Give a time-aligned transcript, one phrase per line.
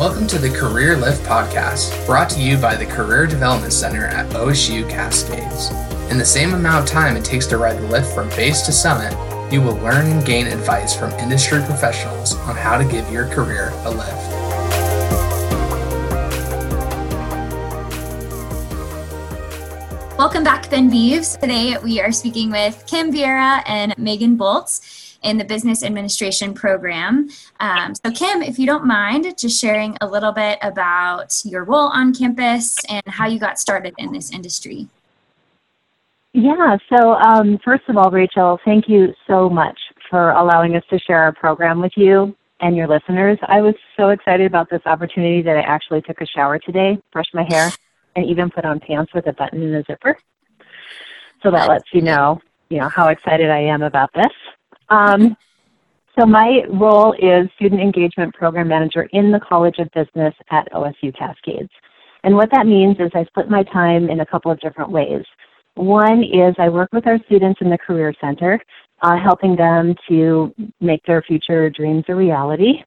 [0.00, 4.26] Welcome to the Career Lift Podcast, brought to you by the Career Development Center at
[4.30, 5.70] OSU Cascades.
[6.10, 8.72] In the same amount of time it takes to ride the lift from base to
[8.72, 9.12] summit,
[9.52, 13.72] you will learn and gain advice from industry professionals on how to give your career
[13.84, 14.40] a lift.
[20.16, 21.36] Welcome back, Ben Beeves.
[21.36, 24.89] Today we are speaking with Kim Vieira and Megan Bolts
[25.22, 27.28] in the business administration program.
[27.60, 31.88] Um, so, Kim, if you don't mind, just sharing a little bit about your role
[31.88, 34.88] on campus and how you got started in this industry.
[36.32, 40.98] Yeah, so um, first of all, Rachel, thank you so much for allowing us to
[40.98, 43.38] share our program with you and your listeners.
[43.48, 47.34] I was so excited about this opportunity that I actually took a shower today, brushed
[47.34, 47.70] my hair,
[48.14, 50.16] and even put on pants with a button and a zipper.
[51.42, 54.32] So that lets you know, you know, how excited I am about this.
[54.90, 55.36] Um,
[56.18, 61.16] so my role is Student Engagement Program Manager in the College of Business at OSU
[61.16, 61.70] Cascades.
[62.24, 65.24] And what that means is I split my time in a couple of different ways.
[65.76, 68.60] One is I work with our students in the Career Center,
[69.02, 72.82] uh, helping them to make their future dreams a reality.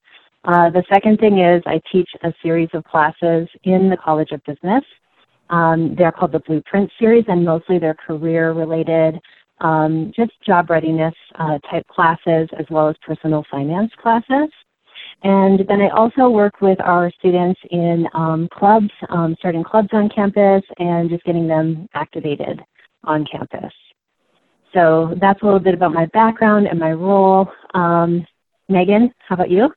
[0.45, 4.43] Uh, the second thing is I teach a series of classes in the College of
[4.43, 4.83] Business.
[5.49, 9.19] Um, they're called the Blueprint Series, and mostly they're career related
[9.63, 14.49] um, just job readiness uh, type classes as well as personal finance classes.
[15.23, 20.09] And then I also work with our students in um, clubs, um, starting clubs on
[20.13, 22.61] campus and just getting them activated
[23.05, 23.73] on campus.
[24.73, 27.47] So that's a little bit about my background and my role.
[27.73, 28.25] Um,
[28.67, 29.71] Megan, how about you?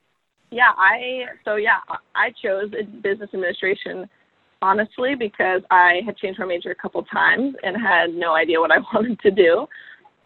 [0.51, 1.79] Yeah, I so yeah,
[2.15, 2.71] I chose
[3.03, 4.09] business administration
[4.63, 8.71] honestly, because I had changed my major a couple times and had no idea what
[8.71, 9.67] I wanted to do.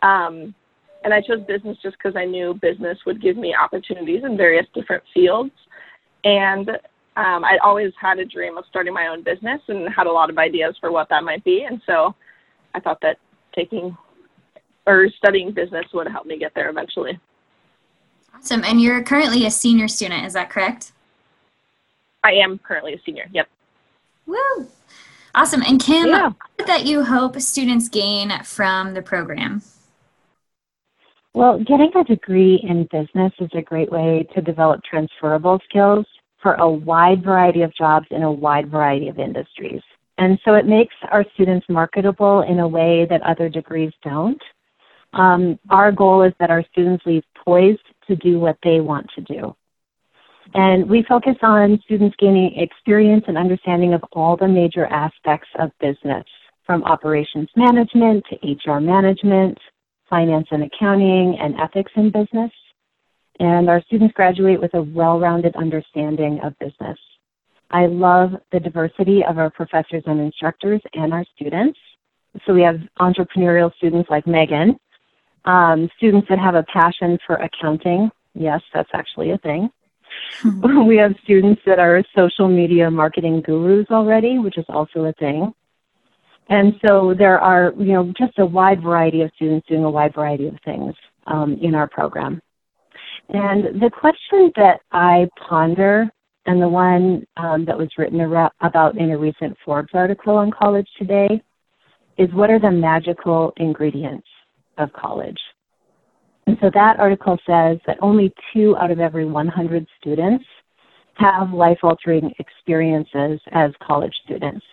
[0.03, 0.55] Um,
[1.03, 4.67] and I chose business just because I knew business would give me opportunities in various
[4.75, 5.53] different fields.
[6.25, 6.69] And
[7.17, 10.31] um, I'd always had a dream of starting my own business and had a lot
[10.31, 11.67] of ideas for what that might be.
[11.69, 12.15] And so
[12.75, 13.17] I thought that
[13.55, 13.97] taking
[14.87, 17.19] or studying business would help me get there eventually.
[18.35, 18.65] Awesome.
[18.65, 20.93] And you're currently a senior student, is that correct?
[22.23, 23.49] I am currently a senior, yep.
[24.31, 24.69] Woo!
[25.35, 25.63] Awesome.
[25.63, 26.31] And Kim, yeah.
[26.67, 29.63] that you hope students gain from the program?
[31.35, 36.07] Well, getting a degree in business is a great way to develop transferable skills
[36.43, 39.83] for a wide variety of jobs in a wide variety of industries.
[40.19, 44.43] And so it makes our students marketable in a way that other degrees don't.
[45.13, 49.23] Um, our goal is that our students leave poised to do what they want to
[49.23, 49.57] do.
[50.55, 55.71] And we focus on students gaining experience and understanding of all the major aspects of
[55.81, 56.25] business,
[56.67, 59.59] from operations management to HR management,
[60.09, 62.51] finance and accounting, and ethics in business.
[63.39, 66.99] And our students graduate with a well-rounded understanding of business.
[67.71, 71.79] I love the diversity of our professors and instructors and our students.
[72.45, 74.77] So we have entrepreneurial students like Megan,
[75.45, 78.11] um, students that have a passion for accounting.
[78.35, 79.71] Yes, that's actually a thing.
[80.87, 85.53] we have students that are social media marketing gurus already, which is also a thing.
[86.49, 90.15] And so there are, you know, just a wide variety of students doing a wide
[90.15, 90.95] variety of things
[91.27, 92.41] um, in our program.
[93.29, 96.11] And the question that I ponder,
[96.47, 98.21] and the one um, that was written
[98.61, 101.41] about in a recent Forbes article on College Today,
[102.19, 104.27] is what are the magical ingredients
[104.79, 105.39] of college?
[106.51, 110.45] And so that article says that only two out of every 100 students
[111.15, 114.67] have life altering experiences as college students.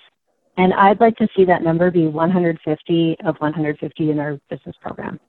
[0.58, 5.20] And I'd like to see that number be 150 of 150 in our business program.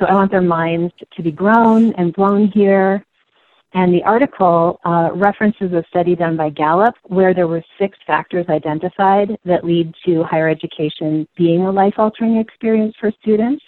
[0.00, 3.06] So I want their minds to be grown and blown here.
[3.72, 8.46] And the article uh, references a study done by Gallup where there were six factors
[8.48, 13.62] identified that lead to higher education being a life altering experience for students.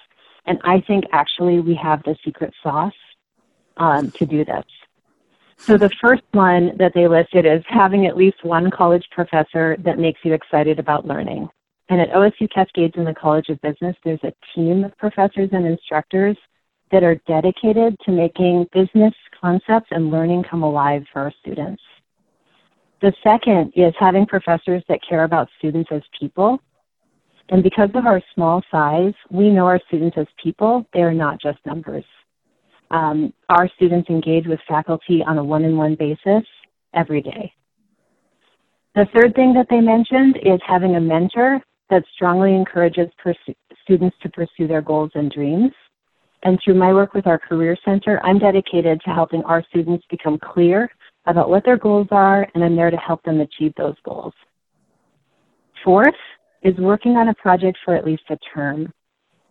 [0.46, 2.92] And I think actually we have the secret sauce
[3.76, 4.64] um, to do this.
[5.56, 9.98] So the first one that they listed is having at least one college professor that
[9.98, 11.48] makes you excited about learning.
[11.88, 15.66] And at OSU Cascades in the College of Business, there's a team of professors and
[15.66, 16.36] instructors
[16.90, 21.82] that are dedicated to making business concepts and learning come alive for our students.
[23.00, 26.60] The second is having professors that care about students as people
[27.48, 30.86] and because of our small size, we know our students as people.
[30.92, 32.04] They are not just numbers.
[32.90, 36.44] Um, our students engage with faculty on a one-on-one basis
[36.94, 37.52] every day.
[38.94, 43.08] The third thing that they mentioned is having a mentor that strongly encourages
[43.82, 45.72] students to pursue their goals and dreams.
[46.42, 50.38] And through my work with our Career Center, I'm dedicated to helping our students become
[50.38, 50.90] clear
[51.26, 54.34] about what their goals are, and I'm there to help them achieve those goals.
[55.84, 56.14] Fourth
[56.62, 58.92] is working on a project for at least a term.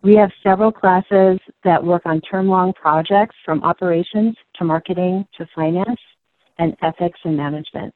[0.02, 6.00] We have several classes that work on term-long projects from operations to marketing to finance
[6.58, 7.94] and ethics and management.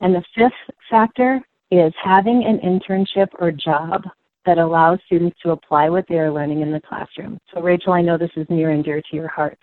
[0.00, 0.52] And the fifth
[0.90, 4.02] factor is having an internship or job
[4.44, 7.38] that allows students to apply what they are learning in the classroom.
[7.54, 9.58] So Rachel, I know this is near and dear to your heart.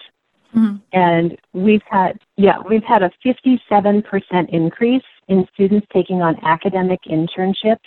[0.56, 0.78] Mm-hmm.
[0.94, 7.78] And we've had, yeah, we've had a 57% increase in students taking on academic internships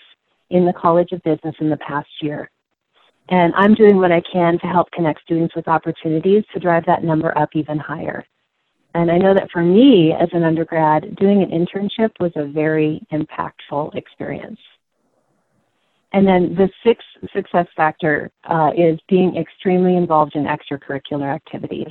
[0.50, 2.50] in the College of Business in the past year.
[3.28, 7.04] And I'm doing what I can to help connect students with opportunities to drive that
[7.04, 8.24] number up even higher.
[8.94, 13.00] And I know that for me as an undergrad, doing an internship was a very
[13.12, 14.60] impactful experience.
[16.12, 21.90] And then the sixth success factor uh, is being extremely involved in extracurricular activities.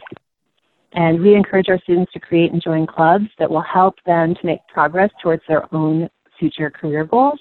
[0.94, 4.46] And we encourage our students to create and join clubs that will help them to
[4.46, 7.40] make progress towards their own future career goals.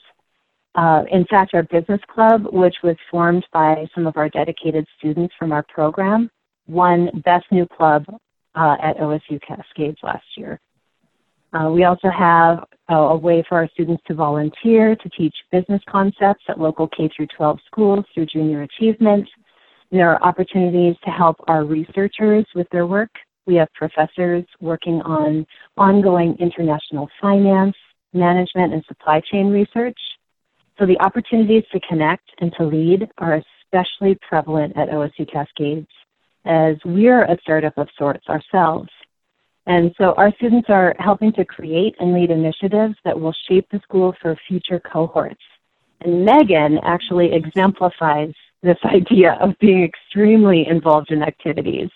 [0.76, 5.34] Uh, in fact, our business club, which was formed by some of our dedicated students
[5.36, 6.30] from our program,
[6.68, 8.04] won Best New Club
[8.54, 10.60] uh, at OSU Cascades last year.
[11.52, 15.82] Uh, we also have a, a, way for our students to volunteer to teach business
[15.88, 19.28] concepts at local K through 12 schools through junior achievement.
[19.90, 23.10] There are opportunities to help our researchers with their work.
[23.50, 25.44] We have professors working on
[25.76, 27.74] ongoing international finance,
[28.12, 29.98] management, and supply chain research.
[30.78, 35.88] So the opportunities to connect and to lead are especially prevalent at OSU Cascades
[36.44, 38.88] as we're a startup of sorts ourselves.
[39.66, 43.80] And so our students are helping to create and lead initiatives that will shape the
[43.80, 45.42] school for future cohorts.
[46.02, 48.32] And Megan actually exemplifies
[48.62, 51.90] this idea of being extremely involved in activities.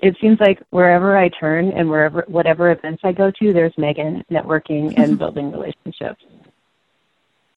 [0.00, 4.24] It seems like wherever I turn and wherever whatever events I go to, there's Megan
[4.30, 6.22] networking and building relationships.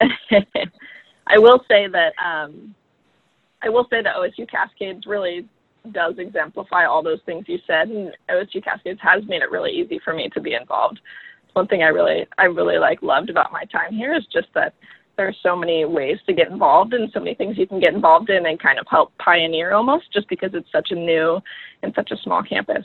[1.26, 2.74] I will say that um,
[3.62, 5.48] I will say that OSU Cascades really
[5.92, 9.98] does exemplify all those things you said, and OSU Cascades has made it really easy
[10.04, 11.00] for me to be involved.
[11.54, 14.74] One thing I really I really like loved about my time here is just that
[15.16, 17.94] there are so many ways to get involved and so many things you can get
[17.94, 21.40] involved in and kind of help pioneer almost just because it's such a new
[21.82, 22.84] and such a small campus.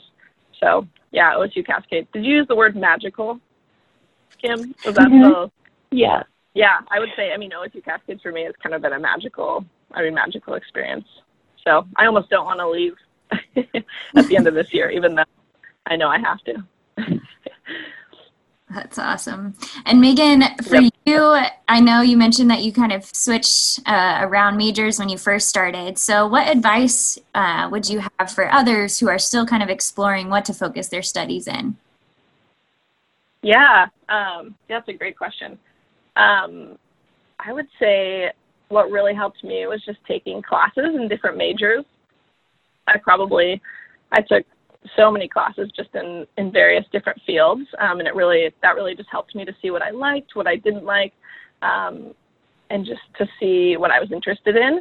[0.58, 2.06] So yeah, OSU Cascade.
[2.12, 3.40] Did you use the word magical,
[4.40, 4.74] Kim?
[4.84, 5.22] Was that mm-hmm.
[5.22, 5.50] the
[5.90, 6.22] yeah.
[6.54, 9.00] Yeah, I would say I mean OSU Cascades for me has kind of been a
[9.00, 11.06] magical I mean magical experience.
[11.64, 12.94] So I almost don't want to leave
[14.16, 15.24] at the end of this year, even though
[15.86, 16.64] I know I have to.
[18.70, 19.54] That's awesome.
[19.84, 20.89] And Megan, for yep.
[21.10, 25.18] You, I know you mentioned that you kind of switched uh, around majors when you
[25.18, 25.98] first started.
[25.98, 30.28] So, what advice uh, would you have for others who are still kind of exploring
[30.28, 31.76] what to focus their studies in?
[33.42, 35.58] Yeah, um, that's a great question.
[36.16, 36.78] Um,
[37.38, 38.32] I would say
[38.68, 41.84] what really helped me was just taking classes in different majors.
[42.86, 43.60] I probably
[44.12, 44.44] I took
[44.96, 48.94] so many classes just in in various different fields, um, and it really that really
[48.94, 51.12] just helped me to see what I liked, what I didn't like,
[51.62, 52.14] um,
[52.70, 54.80] and just to see what I was interested in.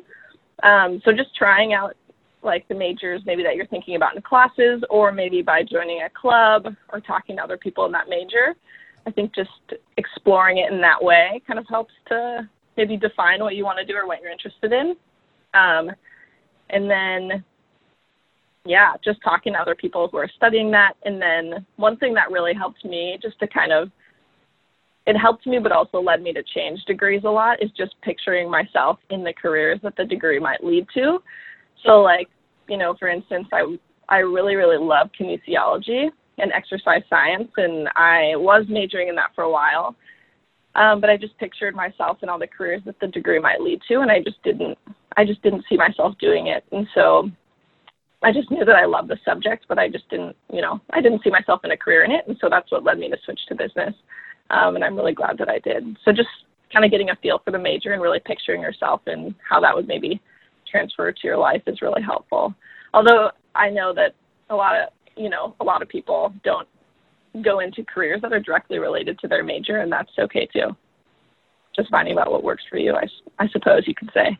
[0.63, 1.95] Um, so just trying out
[2.41, 6.09] like the majors maybe that you're thinking about in classes, or maybe by joining a
[6.09, 8.55] club or talking to other people in that major.
[9.05, 9.49] I think just
[9.97, 13.85] exploring it in that way kind of helps to maybe define what you want to
[13.85, 14.95] do or what you're interested in.
[15.53, 15.91] Um,
[16.69, 17.43] and then,
[18.65, 20.93] yeah, just talking to other people who are studying that.
[21.03, 23.89] And then one thing that really helped me just to kind of,
[25.07, 28.49] it helped me, but also led me to change degrees a lot is just picturing
[28.49, 31.19] myself in the careers that the degree might lead to.
[31.85, 32.27] So, like,
[32.67, 33.77] you know, for instance, I,
[34.09, 39.43] I really, really love kinesiology and exercise science, and I was majoring in that for
[39.43, 39.95] a while.
[40.75, 43.81] Um, but I just pictured myself in all the careers that the degree might lead
[43.87, 44.77] to, and I just didn't.
[45.17, 47.29] I just didn't see myself doing it, and so
[48.21, 50.35] I just knew that I loved the subject, but I just didn't.
[50.51, 52.83] You know, I didn't see myself in a career in it, and so that's what
[52.83, 53.93] led me to switch to business.
[54.49, 55.97] Um, and I'm really glad that I did.
[56.03, 56.29] So just
[56.73, 59.75] kind of getting a feel for the major and really picturing yourself and how that
[59.75, 60.21] would maybe
[60.69, 62.53] transfer to your life is really helpful.
[62.93, 64.15] Although I know that
[64.49, 66.67] a lot of you know a lot of people don't
[67.41, 70.75] go into careers that are directly related to their major, and that's okay too.
[71.75, 73.07] Just finding out what works for you, I,
[73.37, 74.37] I suppose you could say.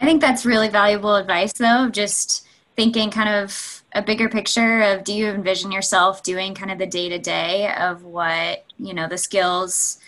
[0.00, 5.02] I think that's really valuable advice, though, just thinking kind of a bigger picture of
[5.02, 9.08] do you envision yourself doing kind of the day to day of what, you know,
[9.08, 9.98] the skills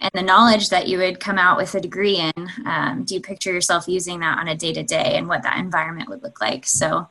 [0.00, 2.50] and the knowledge that you would come out with a degree in?
[2.66, 5.58] Um, do you picture yourself using that on a day to day and what that
[5.58, 6.66] environment would look like?
[6.66, 7.08] So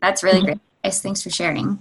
[0.00, 0.46] that's really mm-hmm.
[0.46, 1.00] great advice.
[1.00, 1.78] Thanks for sharing.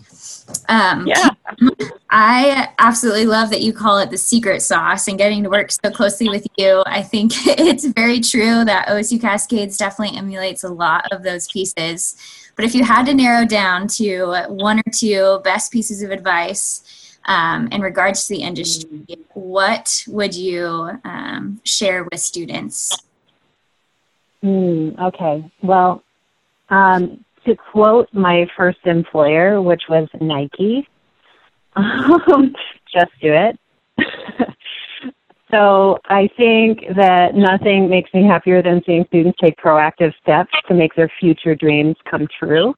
[0.70, 1.30] Um, yeah,
[2.14, 5.90] I absolutely love that you call it the secret sauce and getting to work so
[5.90, 6.84] closely with you.
[6.86, 12.18] I think it's very true that OSU Cascades definitely emulates a lot of those pieces.
[12.58, 17.18] But if you had to narrow down to one or two best pieces of advice
[17.26, 22.92] um, in regards to the industry, what would you um, share with students?
[24.44, 25.50] Mm, okay.
[25.62, 26.04] Well,
[26.70, 30.88] um, to quote my first employer, which was Nike,
[31.76, 32.54] um,
[32.94, 33.60] just do it.
[35.52, 40.74] so I think that nothing makes me happier than seeing students take proactive steps to
[40.74, 42.74] make their future dreams come true.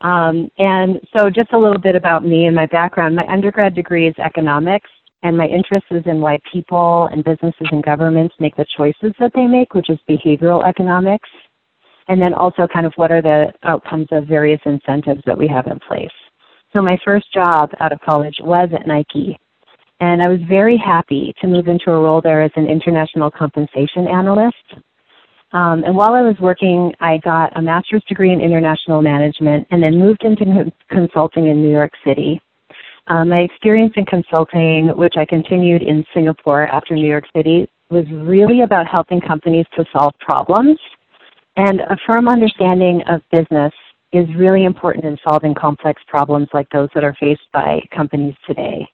[0.00, 3.14] Um, and so just a little bit about me and my background.
[3.14, 4.90] My undergrad degree is economics,
[5.22, 9.32] and my interest is in why people and businesses and governments make the choices that
[9.34, 11.28] they make, which is behavioral economics.
[12.08, 15.68] And then also kind of what are the outcomes of various incentives that we have
[15.68, 16.10] in place.
[16.74, 19.38] So my first job out of college was at Nike.
[20.00, 24.08] And I was very happy to move into a role there as an international compensation
[24.08, 24.56] analyst.
[25.52, 29.84] Um, and while I was working, I got a master's degree in international management and
[29.84, 32.40] then moved into consulting in New York City.
[33.08, 38.06] Um, my experience in consulting, which I continued in Singapore after New York City, was
[38.10, 40.78] really about helping companies to solve problems.
[41.56, 43.74] And a firm understanding of business
[44.12, 48.86] is really important in solving complex problems like those that are faced by companies today.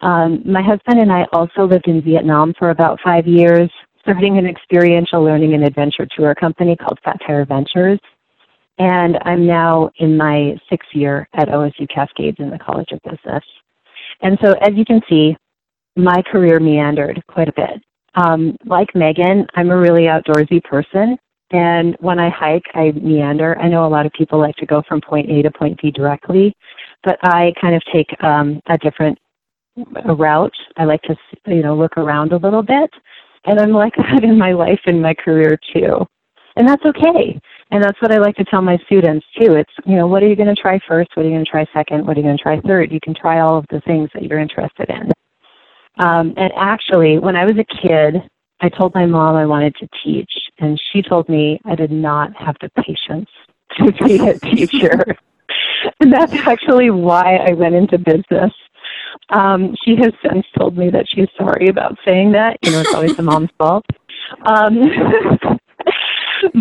[0.00, 4.46] Um, my husband and I also lived in Vietnam for about five years, starting an
[4.46, 8.00] experiential learning and adventure tour company called Fat Tire Ventures.
[8.78, 13.44] And I'm now in my sixth year at OSU Cascades in the College of Business.
[14.20, 15.36] And so, as you can see,
[15.96, 17.82] my career meandered quite a bit.
[18.16, 21.16] Um, like Megan, I'm a really outdoorsy person.
[21.54, 23.56] And when I hike, I meander.
[23.60, 25.92] I know a lot of people like to go from point A to point B
[25.92, 26.52] directly,
[27.04, 29.16] but I kind of take um, a different
[30.04, 30.54] a route.
[30.76, 32.90] I like to, you know, look around a little bit.
[33.44, 36.04] And I'm like that in my life and my career too.
[36.56, 37.38] And that's okay.
[37.70, 39.54] And that's what I like to tell my students too.
[39.54, 41.10] It's, you know, what are you going to try first?
[41.14, 42.04] What are you going to try second?
[42.04, 42.90] What are you going to try third?
[42.90, 45.12] You can try all of the things that you're interested in.
[46.04, 48.28] Um, and actually, when I was a kid,
[48.60, 52.34] I told my mom I wanted to teach, and she told me I did not
[52.36, 53.28] have the patience
[53.76, 55.04] to be a teacher.
[56.00, 58.52] and that's actually why I went into business.
[59.30, 62.58] Um, she has since told me that she's sorry about saying that.
[62.62, 63.84] You know, it's always the mom's fault.
[64.46, 64.80] Um,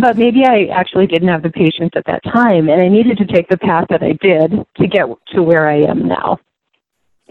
[0.01, 3.25] but maybe I actually didn't have the patience at that time, and I needed to
[3.25, 6.39] take the path that I did to get to where I am now.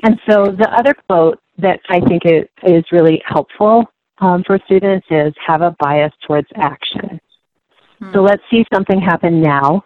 [0.02, 3.84] And so the other quote that I think is, is really helpful
[4.18, 7.20] um, for students is have a bias towards action.
[7.98, 8.12] Hmm.
[8.12, 9.84] So let's see something happen now.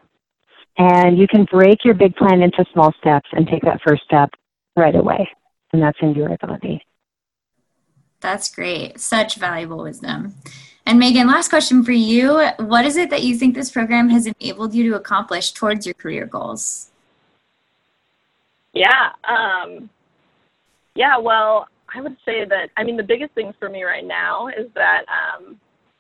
[0.79, 4.31] And you can break your big plan into small steps and take that first step
[4.77, 5.29] right away.
[5.73, 6.81] And that's endurability.
[8.21, 9.01] That's great.
[9.01, 10.35] Such valuable wisdom.
[10.85, 12.47] And Megan, last question for you.
[12.59, 15.95] What is it that you think this program has enabled you to accomplish towards your
[15.95, 16.91] career goals?
[18.73, 19.11] Yeah.
[19.25, 19.91] Um,
[20.95, 24.49] yeah, well, I would say that I mean the biggest thing for me right now
[24.49, 25.59] is that um,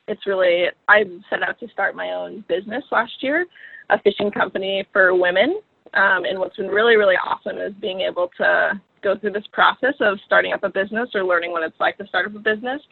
[0.09, 3.47] it's really I set out to start my own business last year,
[3.91, 5.61] a fishing company for women.
[5.95, 9.95] Um, and what's been really really awesome is being able to go through this process
[10.01, 12.83] of starting up a business or learning what it's like to start up a business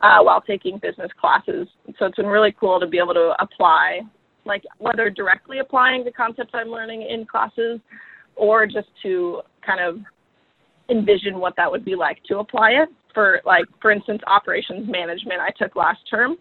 [0.00, 1.68] uh, while taking business classes.
[1.98, 4.00] So it's been really cool to be able to apply,
[4.44, 7.78] like whether directly applying the concepts I'm learning in classes
[8.36, 10.00] or just to kind of
[10.90, 15.40] envision what that would be like to apply it for like for instance operations management
[15.40, 16.36] I took last term.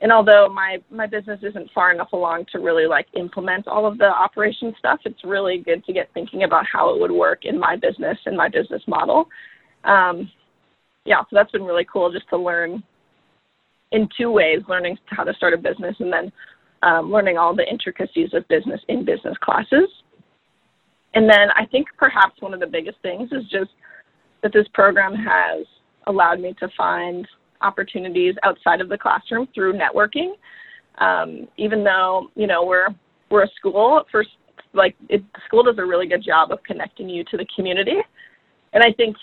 [0.00, 3.98] And although my my business isn't far enough along to really like implement all of
[3.98, 7.58] the operation stuff, it's really good to get thinking about how it would work in
[7.58, 9.26] my business and my business model.
[9.84, 10.30] Um,
[11.04, 12.82] yeah, so that's been really cool just to learn
[13.92, 16.32] in two ways: learning how to start a business and then
[16.82, 19.88] um, learning all the intricacies of business in business classes.
[21.14, 23.70] And then I think perhaps one of the biggest things is just
[24.42, 25.64] that this program has
[26.06, 27.26] allowed me to find
[27.62, 30.32] opportunities outside of the classroom through networking.
[30.98, 32.88] Um, even though you know we're
[33.30, 34.30] we're a school, first
[34.74, 37.96] like it, school does a really good job of connecting you to the community,
[38.72, 39.16] and I think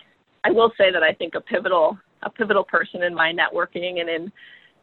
[0.43, 4.09] I will say that I think a pivotal a pivotal person in my networking and
[4.09, 4.31] in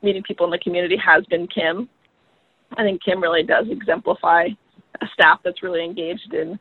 [0.03, 1.89] meeting people in the community has been Kim.
[2.77, 4.49] I think Kim really does exemplify
[5.01, 6.59] a staff that's really engaged in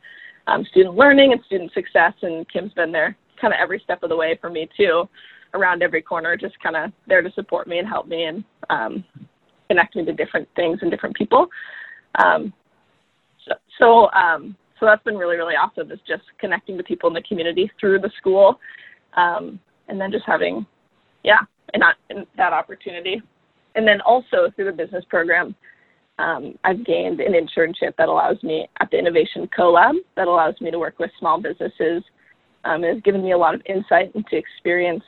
[0.48, 2.14] um, student learning and student success.
[2.22, 5.08] And Kim's been there kind of every step of the way for me too,
[5.54, 9.04] around every corner, just kind of there to support me and help me and um,
[9.70, 11.48] connect me to different things and different people.
[12.16, 12.54] Um,
[13.46, 15.92] so, so, um, so that's been really really awesome.
[15.92, 18.60] Is just connecting with people in the community through the school,
[19.16, 20.66] um, and then just having,
[21.24, 21.40] yeah,
[21.74, 23.22] and, not, and that opportunity,
[23.76, 25.56] and then also through the business program.
[26.20, 30.72] Um, I've gained an internship that allows me at the Innovation CoLab that allows me
[30.72, 32.04] to work with small businesses.
[32.64, 35.04] Um, it has given me a lot of insight into experience,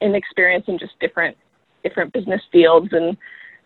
[0.00, 1.36] in experience in just different
[1.82, 3.16] different business fields, and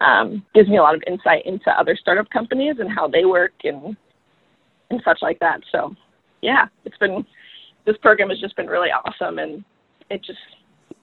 [0.00, 3.52] um, gives me a lot of insight into other startup companies and how they work
[3.62, 3.96] and
[4.90, 5.60] and such like that.
[5.70, 5.94] So,
[6.42, 7.24] yeah, it's been
[7.86, 9.64] this program has just been really awesome, and
[10.10, 10.38] it just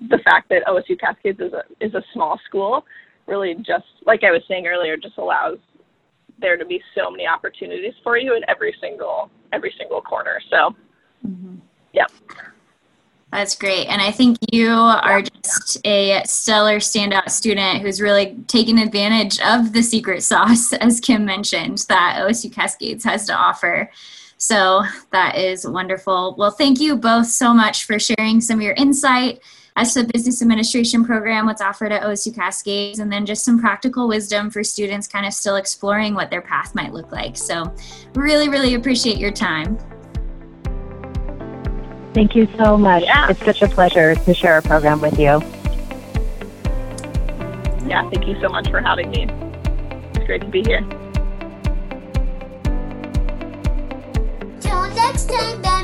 [0.10, 2.84] the fact that OSU Cascades is a is a small school
[3.28, 5.58] really just like I was saying earlier, just allows
[6.40, 10.40] there to be so many opportunities for you in every single every single corner.
[10.50, 10.76] So,
[11.26, 11.56] mm-hmm.
[11.94, 12.06] yeah.
[13.32, 13.88] That's great.
[13.88, 19.74] And I think you are just a stellar standout student who's really taking advantage of
[19.74, 23.90] the secret sauce, as Kim mentioned, that OSU Cascades has to offer.
[24.38, 26.36] So that is wonderful.
[26.38, 29.40] Well, thank you both so much for sharing some of your insight
[29.76, 33.60] as to the business administration program, what's offered at OSU Cascades, and then just some
[33.60, 37.36] practical wisdom for students kind of still exploring what their path might look like.
[37.36, 37.74] So,
[38.14, 39.78] really, really appreciate your time.
[42.14, 43.04] Thank you so much.
[43.04, 43.30] Yeah.
[43.30, 45.42] It's such a pleasure to share our program with you.
[47.88, 49.28] Yeah, thank you so much for having me.
[50.14, 50.82] It's great to be here.
[54.62, 55.83] Till next time, Bambi.